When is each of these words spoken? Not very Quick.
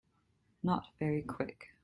Not 0.63 0.87
very 0.97 1.21
Quick. 1.21 1.75